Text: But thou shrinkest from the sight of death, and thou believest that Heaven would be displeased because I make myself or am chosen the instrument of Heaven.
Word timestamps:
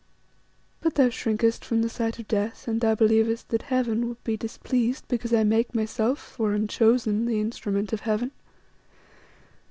But 0.79 0.95
thou 0.95 1.09
shrinkest 1.11 1.63
from 1.63 1.83
the 1.83 1.87
sight 1.87 2.17
of 2.17 2.27
death, 2.27 2.67
and 2.67 2.81
thou 2.81 2.95
believest 2.95 3.49
that 3.49 3.61
Heaven 3.61 4.07
would 4.09 4.23
be 4.23 4.35
displeased 4.35 5.07
because 5.07 5.31
I 5.31 5.43
make 5.43 5.75
myself 5.75 6.39
or 6.39 6.55
am 6.55 6.67
chosen 6.67 7.27
the 7.27 7.39
instrument 7.39 7.93
of 7.93 7.99
Heaven. 7.99 8.31